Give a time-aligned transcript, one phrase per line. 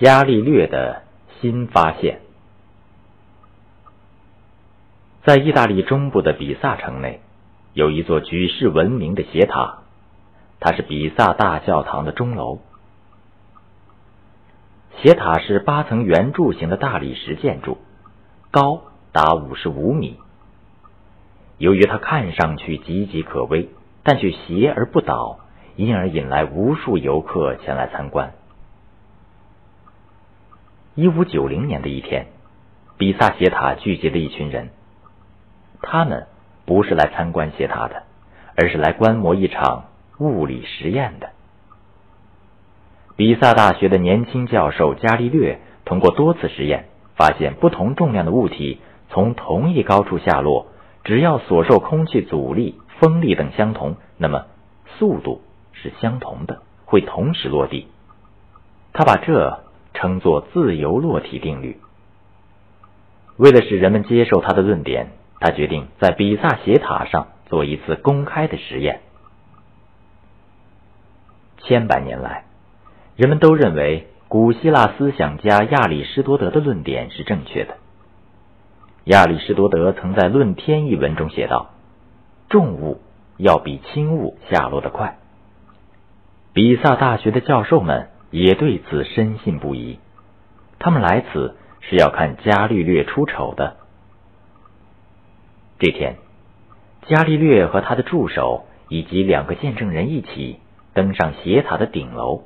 [0.00, 1.02] 伽利略的
[1.42, 2.20] 新发现。
[5.24, 7.20] 在意大利中部的比萨城内，
[7.74, 9.80] 有一座举世闻名的斜塔，
[10.58, 12.60] 它是比萨大教堂的钟楼。
[15.02, 17.76] 斜塔是八层圆柱形的大理石建筑，
[18.50, 20.16] 高达五十五米。
[21.58, 23.68] 由于它看上去岌岌可危，
[24.02, 25.40] 但却斜而不倒，
[25.76, 28.32] 因而引来无数游客前来参观。
[31.00, 32.26] 一五九零年的一天，
[32.98, 34.68] 比萨斜塔聚集了一群人。
[35.80, 36.26] 他们
[36.66, 38.02] 不是来参观斜塔的，
[38.54, 39.84] 而是来观摩一场
[40.18, 41.30] 物理实验的。
[43.16, 48.78] 比萨大学的年轻教授伽利略通过多次实验，发现不同重量的物体
[49.08, 50.66] 从同一高处下落，
[51.04, 54.44] 只要所受空气阻力、风力等相同，那么
[54.98, 55.40] 速度
[55.72, 57.88] 是相同的，会同时落地。
[58.92, 59.62] 他把这
[60.00, 61.78] 称作自由落体定律。
[63.36, 65.12] 为了使人们接受他的论点。
[65.42, 69.00] 他决定在比萨斜塔上做一次公开的实验。
[71.62, 72.44] 千百年来，
[73.16, 77.78] 人们都认为古希腊思想家亚里士多德的论点是正确的。
[79.04, 81.70] 亚里士多德曾在《论天》一文中写道
[82.50, 83.00] ：“重物
[83.38, 85.16] 要比轻物下落得快。”
[86.52, 89.98] 比萨大学的教授们也对此深信不疑。
[90.78, 93.76] 他们来此是要看伽利略出丑的。
[95.78, 96.16] 这天，
[97.06, 100.60] 伽利略和他的助手以及两个见证人一起
[100.94, 102.44] 登上斜塔的顶楼。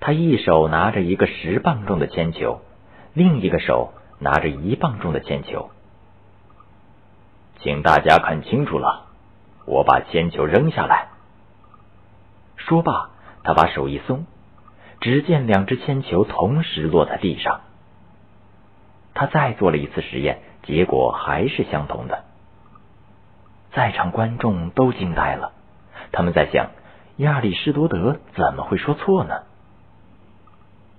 [0.00, 2.60] 他一手拿着一个十磅重的铅球，
[3.12, 5.70] 另一个手拿着一磅重的铅球。
[7.60, 9.06] 请大家看清楚了，
[9.64, 11.08] 我把铅球扔下来。
[12.56, 13.10] 说罢，
[13.42, 14.26] 他把手一松，
[15.00, 17.60] 只见两只铅球同时落在地上。
[19.14, 20.38] 他再做了一次实验。
[20.66, 22.24] 结果还是相同的，
[23.72, 25.52] 在场观众都惊呆了。
[26.10, 26.70] 他们在想，
[27.18, 29.42] 亚里士多德怎么会说错呢？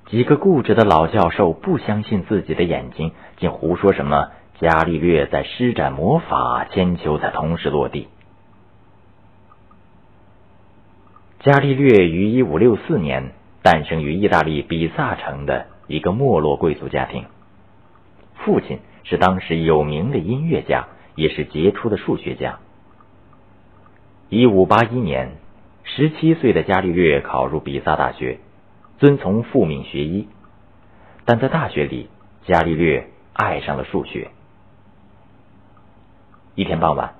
[0.05, 4.29] 几个固执的老教授不相信自己的眼睛，竟胡说什么
[4.61, 8.07] 伽利略在施展魔法，铅球才同时落地。
[11.41, 13.33] 伽利略于一五六四年
[13.69, 17.25] 诞生于意大利比萨城的一个没落贵族家庭，
[18.37, 18.79] 父亲。
[19.03, 22.59] 是当时有名的音乐家，也是杰出的数学家。
[24.29, 25.31] 一五八一年，
[25.83, 28.39] 十七岁的伽利略考入比萨大学，
[28.99, 30.29] 遵从父命学医。
[31.25, 32.09] 但在大学里，
[32.45, 34.29] 伽利略爱上了数学。
[36.55, 37.15] 一天傍晚，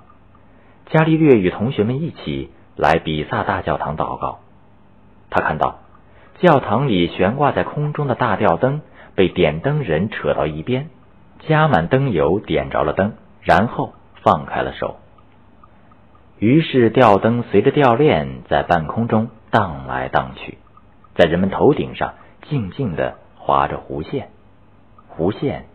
[0.86, 4.40] 伽利略与同学们一起来比萨大教堂祷告。
[5.30, 5.80] 他看到
[6.38, 8.80] 教堂里悬挂在空中的大吊灯
[9.14, 10.88] 被点灯人扯到一边。
[11.46, 13.12] 加满灯油，点着了灯，
[13.42, 14.96] 然后放开了手。
[16.38, 20.58] 于是吊灯随着吊链在半空中荡来荡去，
[21.14, 22.14] 在人们头顶上
[22.48, 24.30] 静静地划着弧线，
[25.16, 25.66] 弧线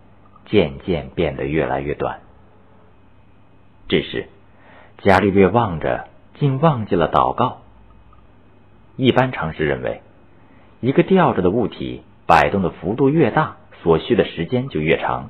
[0.45, 2.19] 渐渐变得越来越短。
[3.87, 4.27] 这时，
[4.99, 7.61] 伽利略望着，竟忘记了祷告。
[8.95, 10.01] 一般常识认为，
[10.83, 15.29] 一个吊着的物体摆动的幅度越大，所需的时间就越长。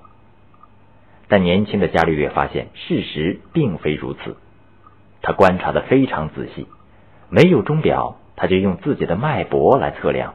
[1.28, 4.36] 但年轻的伽利略发现事实并非如此，
[5.22, 6.66] 他观察的非常仔细，
[7.30, 10.34] 没有钟表，他就用自己的脉搏来测量。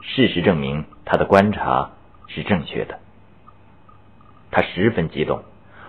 [0.00, 1.92] 事实证明他的观察
[2.26, 2.98] 是正确的。
[4.50, 5.44] 他十分激动，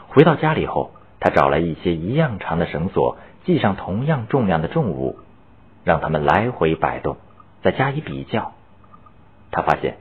[0.10, 5.18] 回到家里后，他找来一些一样长的绳索，系上同样重量的重物，
[5.84, 7.18] 让他们来回摆动，
[7.62, 8.54] 再加以比较。
[9.52, 9.98] 他发现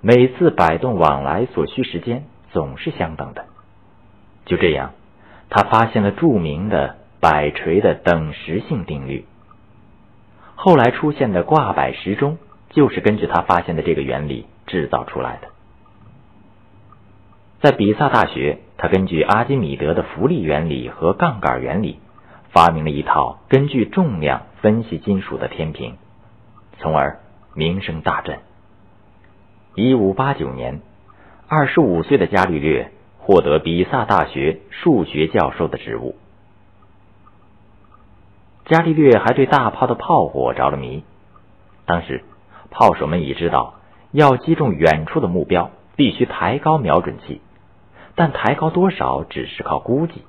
[0.00, 3.46] 每次摆动往来所需时间总是相等的。
[4.44, 4.92] 就这样，
[5.50, 9.24] 他发现了著名的摆锤的等时性定律。
[10.54, 12.38] 后来出现的挂摆时钟，
[12.70, 15.48] 就是根据他发现的这个原理制造出来的。
[17.60, 22.00] 在比萨大学，他根据阿基米德的浮力原理和杠杆原理，
[22.50, 25.96] 发明了一套根据重量分析金属的天平，
[26.82, 27.20] 从而
[27.54, 28.40] 名声大振。
[29.74, 30.82] 一五八九年，
[31.48, 32.92] 二十五岁的伽利略。
[33.24, 36.16] 获得比萨大学数学教授的职务。
[38.64, 41.04] 伽利略还对大炮的炮火着了迷。
[41.86, 42.24] 当时，
[42.72, 43.74] 炮手们已知道，
[44.10, 47.40] 要击中远处的目标，必须抬高瞄准器，
[48.16, 50.22] 但抬高多少只是靠估计。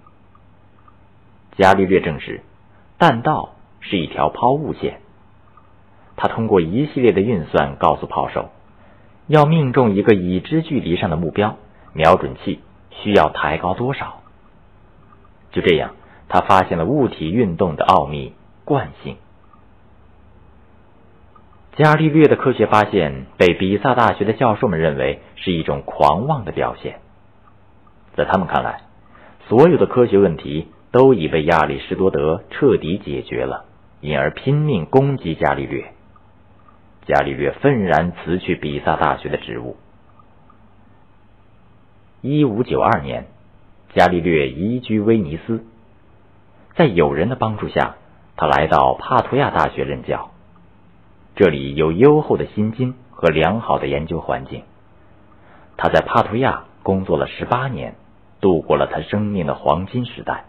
[1.57, 2.41] 伽利略证实，
[2.99, 5.01] 弹道是一条抛物线。
[6.23, 8.49] 他通过一系列的运算，告诉炮手，
[9.27, 11.57] 要命中一个已知距离上的目标，
[11.91, 12.61] 瞄准器
[12.91, 14.21] 需要抬高多少？
[15.51, 15.91] 就这样，
[16.29, 18.31] 他发现了物体运动的奥秘
[18.63, 19.17] 惯性。
[21.75, 27.01] 伽利略的科学发现被比萨大学的教授们认为是一种狂妄的表现，
[28.15, 28.83] 在他们看来，
[29.49, 33.65] 所有的科学问题都已被亚里士多德彻底解决了，
[33.99, 35.92] 因而拼命攻击伽利略。
[37.05, 39.77] 伽利略愤然辞去比萨大学的职务。
[42.21, 43.27] 一五九二年，
[43.93, 45.65] 伽利略移居威尼斯，
[46.75, 47.95] 在友人的帮助下，
[48.37, 50.31] 他来到帕图亚大学任教。
[51.35, 54.63] 这里有优厚的薪金和良好的研究环境。
[55.75, 57.95] 他在帕图亚工作了十八年，
[58.39, 60.45] 度过了他生命的黄金时代。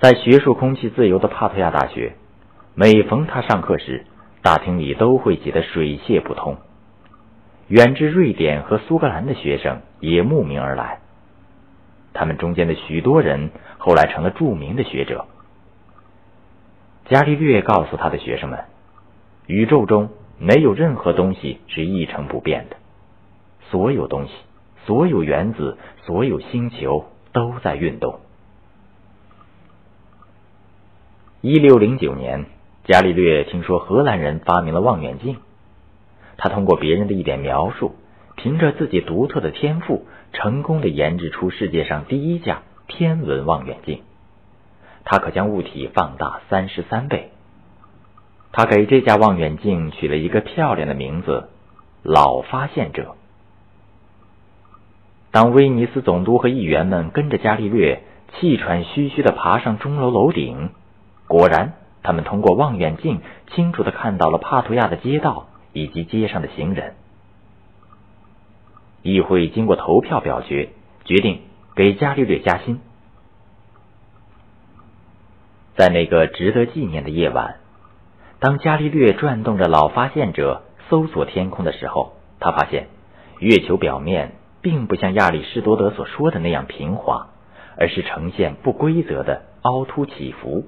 [0.00, 2.16] 在学术空气自由的帕图亚大学，
[2.74, 4.06] 每逢他上课时，
[4.40, 6.56] 大厅里都会挤得水泄不通。
[7.68, 11.00] 远至瑞典和苏格兰的学生也慕名而来。
[12.14, 15.26] 他们中间的许多人后来成了著名的学者。
[17.06, 18.64] 伽利略告诉他的学生们
[19.46, 20.08] ：“宇宙中
[20.38, 22.76] 没有任何东西是一成不变的，
[23.70, 24.32] 所有东西、
[24.86, 28.20] 所有原子、所有星球都在运动。”
[31.42, 32.46] 一六零九年，
[32.84, 35.36] 伽利略听说荷兰人发明了望远镜，
[36.36, 37.94] 他通过别人的一点描述，
[38.34, 44.02] 凭着自己独特的天赋，成功的研制出世界上第一架天文望远镜。
[45.04, 47.30] 它可将物体放大三十三倍。
[48.50, 51.50] 他给这架望远镜取了一个漂亮的名字
[52.02, 53.14] ——“老发现者”。
[55.30, 58.02] 当威尼斯总督和议员们跟着伽利略
[58.34, 60.70] 气喘吁吁的爬上钟楼楼顶，
[61.28, 63.20] 果然，他们通过望远镜
[63.54, 66.94] 清楚的看到了帕图亚的街道以及街上的行人。
[69.02, 70.70] 议会经过投票表决，
[71.04, 71.42] 决定
[71.74, 72.80] 给伽利略加薪。
[75.74, 77.56] 在那个值得纪念的夜晚，
[78.38, 82.88] 当伽利略转动着老发现者搜索天空的时候，他发现
[83.38, 87.28] 月球表面并不像亚里士多德所说的那样平滑，
[87.76, 90.66] 而是呈现不规则的凹凸起伏。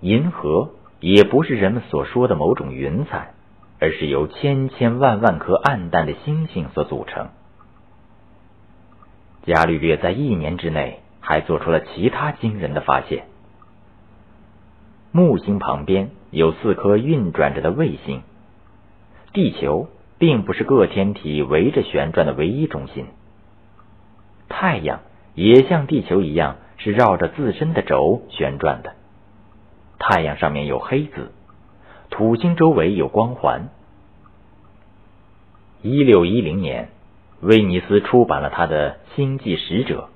[0.00, 3.34] 银河也不是人们所说的某种云彩，
[3.80, 7.28] 而是由千千万万颗暗淡的星星所组成。
[9.44, 11.00] 伽利略在一年之内。
[11.28, 13.26] 还做出了其他惊人的发现。
[15.12, 18.22] 木星旁边有四颗运转着的卫星。
[19.34, 23.08] 地球并不是各天体围着旋转的唯一中心。
[24.48, 25.00] 太阳
[25.34, 28.94] 也像地球一样是绕着自身的轴旋转的。
[29.98, 31.32] 太阳上面有黑子，
[32.10, 33.68] 土星周围有光环。
[35.82, 36.90] 一六一零年，
[37.40, 40.08] 威尼斯出版了他的《星际使者》。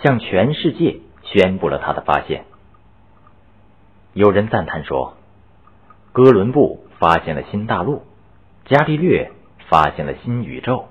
[0.00, 2.44] 向全世界宣布了他的发现。
[4.12, 5.14] 有人赞叹说
[6.14, 8.04] ：“哥伦布发现了新大陆，
[8.66, 9.32] 伽利略
[9.68, 10.86] 发现了新宇宙。”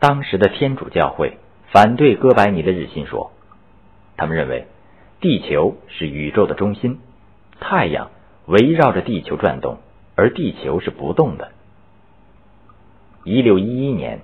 [0.00, 1.36] 当时的天主教会
[1.72, 3.32] 反对哥白尼的日心说，
[4.16, 4.66] 他们认为
[5.20, 6.98] 地球是宇宙的中心，
[7.60, 8.10] 太阳
[8.46, 9.78] 围绕着地球转动，
[10.14, 11.52] 而地球是不动的。
[13.24, 14.20] 一六一一年。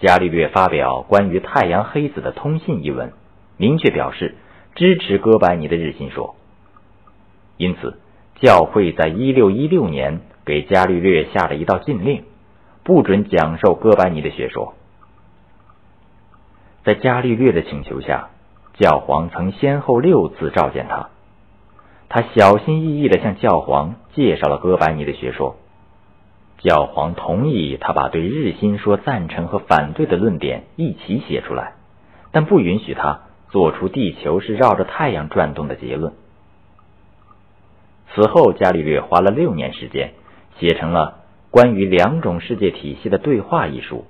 [0.00, 3.12] 伽利略发表关于太阳黑子的通信一文，
[3.56, 4.36] 明确表示
[4.76, 6.36] 支持哥白尼的日心说。
[7.56, 7.98] 因此，
[8.36, 12.22] 教会在一六一六年给伽利略下了一道禁令，
[12.84, 14.74] 不准讲授哥白尼的学说。
[16.84, 18.28] 在伽利略的请求下，
[18.78, 21.08] 教皇曾先后六次召见他，
[22.08, 25.56] 他小心翼翼地向教皇介绍了哥白尼的学说。
[26.58, 31.72] 教皇同意他把对日心说赞成和反对的论点一起写出来，
[32.30, 36.12] 但不允许他做出地球是绕着太阳转动的结论。
[38.14, 40.12] 此后，伽利略花了六年时间
[40.60, 44.04] 写成了关于两种世界体系的对话一书。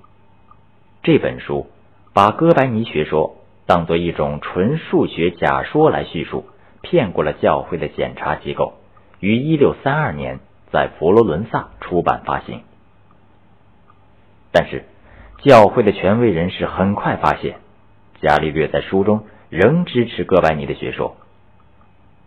[1.02, 1.68] 这本书
[2.12, 3.36] 把哥白尼学说
[3.68, 6.46] 当做一种纯数学假说来叙述，
[6.82, 8.74] 骗过了教会的检查机构，
[9.20, 10.40] 于一六三二年。
[10.70, 12.60] 在佛罗伦萨出版发行，
[14.52, 14.84] 但是
[15.38, 17.56] 教会的权威人士很快发现，
[18.20, 21.16] 伽利略在书中仍支持哥白尼的学说，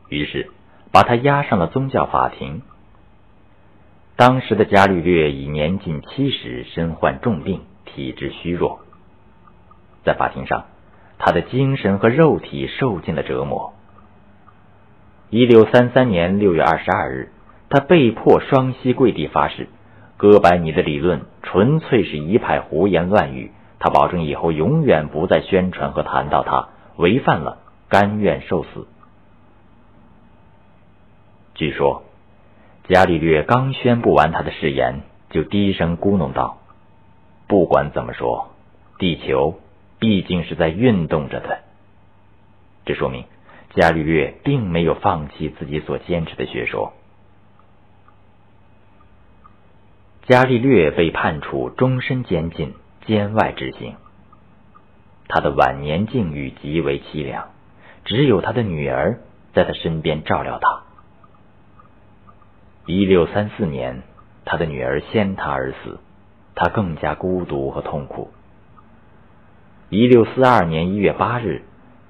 [0.09, 0.49] 于是
[0.91, 2.63] 把他押上了宗教法庭。
[4.15, 8.79] 当时的伽利略已年近七十，身患重病，体质虚弱，
[10.03, 10.65] 在法庭上，
[11.23, 13.73] 他的精神和肉体受尽了折磨。
[15.29, 17.31] 一六三三年六月二十二日。
[17.73, 19.69] 他被迫双膝跪地发誓，
[20.17, 23.53] 哥白尼的理论纯粹是一派胡言乱语。
[23.79, 28.87] 他保证以后永远不再宣传和谈到他，违犯了，甘愿受死。
[31.55, 32.03] 据说，
[32.89, 36.57] 伽利略刚宣布完他的誓言，就低声咕哝道
[37.47, 38.49] ：“不管怎么说，
[38.97, 39.55] 地球
[40.01, 41.59] 毕竟是在运动着的。”
[42.85, 43.25] 这说明
[43.75, 46.93] 伽利略并没有放弃自己所坚持的学说。
[50.23, 52.73] 伽利略被判处终身监禁，
[53.05, 53.95] 监外执行。
[55.27, 57.49] 他的晚年境遇极为凄凉，
[58.03, 59.19] 只有他的女儿
[59.53, 60.83] 在他身边照料他。
[62.85, 64.01] 一六三四年，
[64.45, 65.99] 他的女儿先他而死，
[66.55, 68.31] 他更加孤独和痛苦。
[69.93, 71.63] 一六四二年一月八日，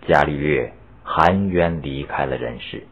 [0.08, 0.72] 伽利略
[1.04, 2.84] 含冤离开了人世。